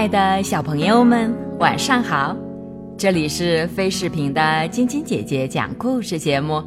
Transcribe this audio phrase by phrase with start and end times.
[0.00, 2.34] 爱的小朋友们，晚上好！
[2.96, 6.64] 这里是飞视频的晶晶姐姐讲故事节目，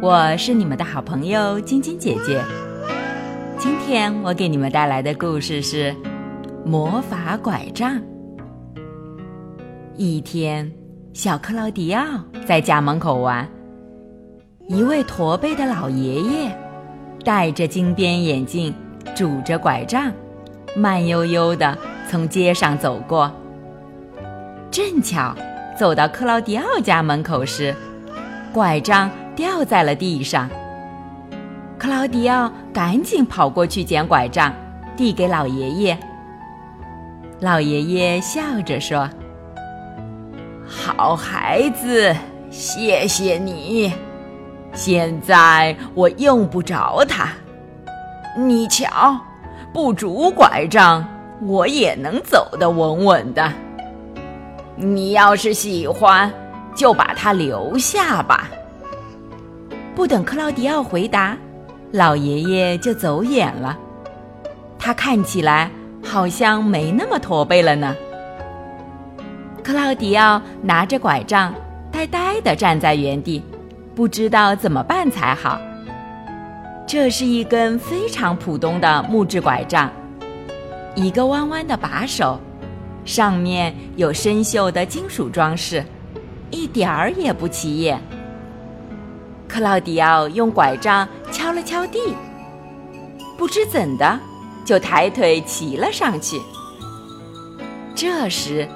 [0.00, 2.40] 我是你们的好朋友晶晶姐姐。
[3.58, 5.92] 今天我给你们带来的故事是
[6.64, 7.96] 《魔法拐杖》。
[9.96, 10.70] 一天，
[11.12, 12.04] 小克劳迪奥
[12.46, 13.44] 在家门口玩，
[14.68, 16.56] 一位驼背的老爷爷
[17.24, 18.72] 戴着金边眼镜，
[19.16, 20.12] 拄着拐杖，
[20.76, 21.76] 慢悠悠的。
[22.12, 23.32] 从街上走过，
[24.70, 25.34] 正巧
[25.78, 27.74] 走到克劳迪奥家门口时，
[28.52, 30.46] 拐杖掉在了地上。
[31.78, 34.52] 克劳迪奥赶紧跑过去捡拐杖，
[34.94, 35.98] 递给老爷爷。
[37.40, 39.08] 老爷爷笑着说
[40.68, 42.14] ：“好孩子，
[42.50, 43.90] 谢谢你。
[44.74, 47.30] 现在我用不着它，
[48.36, 49.18] 你瞧，
[49.72, 51.02] 不拄拐杖。”
[51.46, 53.52] 我也能走得稳稳的。
[54.76, 56.32] 你要是喜欢，
[56.74, 58.48] 就把它留下吧。
[59.94, 61.36] 不等克劳迪奥回答，
[61.90, 63.78] 老爷爷就走远了。
[64.78, 65.70] 他看起来
[66.02, 67.94] 好像没那么驼背了呢。
[69.62, 71.54] 克劳迪奥拿着拐杖，
[71.90, 73.42] 呆呆地站在原地，
[73.94, 75.60] 不知道怎么办才好。
[76.86, 79.90] 这是一根非常普通的木质拐杖。
[80.94, 82.38] 一个弯弯的把手，
[83.04, 85.84] 上面有生锈的金属装饰，
[86.50, 88.00] 一点儿也不起眼。
[89.48, 91.98] 克劳迪奥用拐杖敲了敲地，
[93.36, 94.18] 不知怎的，
[94.64, 96.40] 就抬腿骑了上去。
[97.94, 98.68] 这时，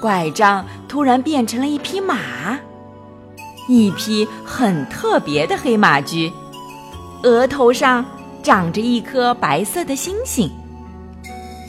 [0.00, 2.16] 拐杖突然变成了一匹马，
[3.68, 6.32] 一匹很特别的黑马驹，
[7.22, 8.04] 额头上
[8.42, 10.50] 长着一颗白色的星星。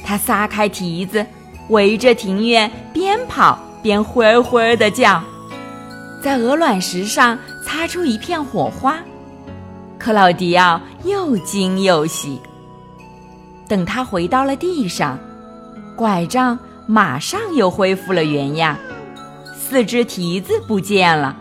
[0.04, 1.26] 他撒开蹄子，
[1.70, 5.22] 围着庭院边跑边灰灰的叫，
[6.24, 8.98] 在鹅卵石上擦出一片火花。
[9.98, 12.40] 克劳迪奥又惊又喜。
[13.68, 15.20] 等他回到了地上，
[15.96, 16.58] 拐杖
[16.88, 18.76] 马上又恢复了原样，
[19.56, 21.38] 四只蹄子不见了，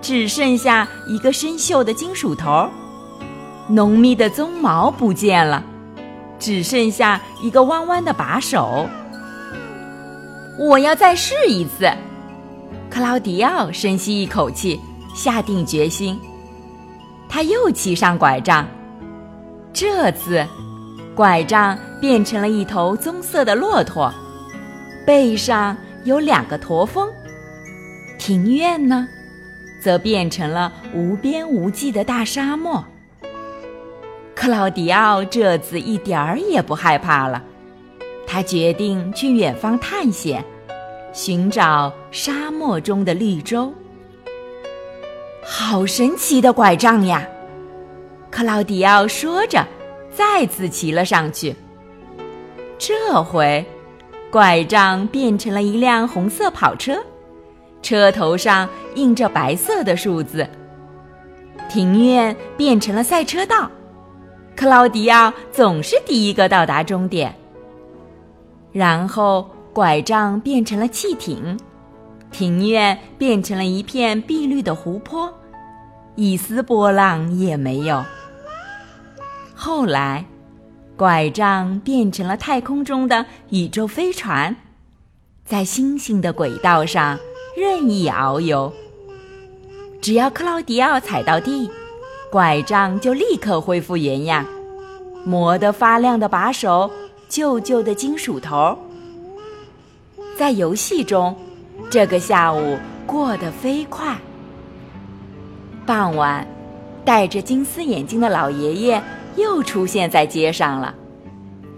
[0.00, 2.68] 只剩下一个生锈的金属头，
[3.68, 5.62] 浓密的鬃毛不见了。
[6.38, 8.88] 只剩下一个弯弯的把手。
[10.58, 11.90] 我要再试一次。
[12.90, 14.80] 克劳迪奥深吸一口气，
[15.14, 16.18] 下定决心。
[17.28, 18.66] 他又骑上拐杖，
[19.72, 20.44] 这次，
[21.14, 24.12] 拐杖变成了一头棕色的骆驼，
[25.06, 27.08] 背上有两个驼峰。
[28.18, 29.06] 庭院呢，
[29.80, 32.82] 则变成了无边无际的大沙漠。
[34.40, 37.42] 克劳迪奥这次一点儿也不害怕了，
[38.24, 40.44] 他决定去远方探险，
[41.12, 43.74] 寻找沙漠中的绿洲。
[45.42, 47.26] 好神奇的拐杖呀！
[48.30, 49.66] 克劳迪奥说着，
[50.14, 51.52] 再次骑了上去。
[52.78, 53.66] 这回，
[54.30, 56.96] 拐杖变成了一辆红色跑车，
[57.82, 60.48] 车头上印着白色的数字。
[61.68, 63.68] 庭院变成了赛车道。
[64.58, 67.32] 克劳迪奥总是第一个到达终点。
[68.72, 71.56] 然后，拐杖变成了汽艇，
[72.32, 75.32] 庭院变成了一片碧绿的湖泊，
[76.16, 78.04] 一丝波浪也没有。
[79.54, 80.24] 后来，
[80.96, 84.56] 拐杖变成了太空中的宇宙飞船，
[85.44, 87.16] 在星星的轨道上
[87.56, 88.72] 任意遨游。
[90.02, 91.70] 只要克劳迪奥踩到地。
[92.30, 94.44] 拐杖就立刻恢复原样，
[95.24, 96.90] 磨得发亮的把手，
[97.26, 98.76] 旧旧的金属头。
[100.36, 101.34] 在游戏中，
[101.90, 104.14] 这个下午过得飞快。
[105.86, 106.46] 傍晚，
[107.02, 109.02] 戴着金丝眼镜的老爷爷
[109.36, 110.94] 又出现在街上了。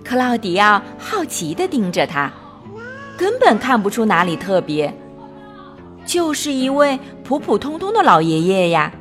[0.04, 2.28] 克劳迪奥好奇地盯着他，
[3.16, 4.92] 根本看不出哪里特别，
[6.04, 8.92] 就是一位普普通通的老爷爷呀。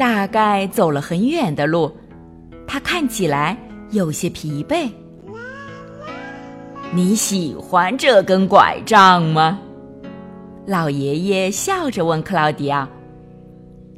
[0.00, 1.94] 大概走了很远的路，
[2.66, 3.54] 他看起来
[3.90, 4.90] 有些疲惫。
[6.90, 9.58] 你喜欢这根拐杖吗？
[10.64, 12.88] 老爷爷笑着问克劳迪奥。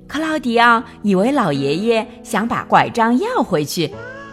[0.08, 3.88] 克劳迪奥以为老爷爷想把拐杖要回去，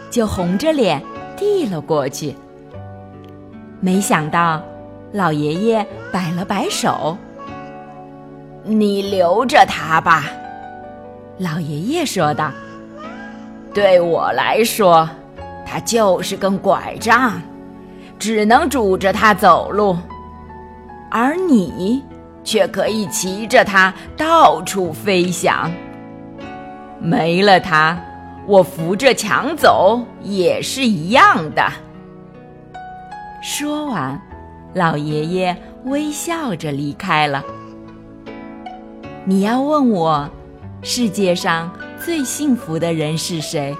[0.10, 1.00] 就红着脸
[1.38, 2.33] 递了过去。
[3.80, 4.60] 没想到，
[5.13, 7.16] 老爷爷摆了摆手
[8.66, 10.25] ：“你留着它吧。”
[11.40, 12.52] 老爷爷说道
[13.74, 15.10] ：“对我来说，
[15.66, 17.42] 它就是根拐杖，
[18.20, 19.98] 只能拄着它走路，
[21.10, 22.04] 而你
[22.44, 25.72] 却可以骑着它到处飞翔。
[27.00, 27.98] 没了它，
[28.46, 31.66] 我扶着墙走也是一样的。”
[33.42, 34.22] 说完，
[34.74, 35.56] 老爷爷
[35.86, 37.42] 微笑着离开了。
[39.24, 40.30] 你要问我，
[40.81, 43.76] 世界上最幸福的人是谁？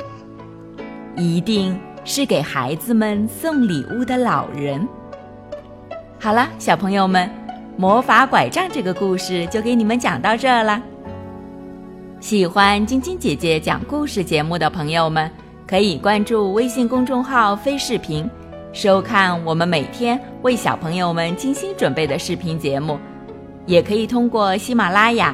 [1.16, 4.86] 一定是给孩子们送礼物的老人。
[6.20, 7.30] 好了，小朋友们，
[7.78, 10.82] 魔法拐杖这个故事就给你们讲到这儿了。
[12.20, 15.32] 喜欢晶晶姐姐讲故事节目的朋友们，
[15.66, 18.30] 可以关注微信公众号“飞视频”。
[18.74, 23.00] 收看我们每天为小朋友们精心准备的视频节目，
[23.66, 25.34] 也可以通过喜马拉雅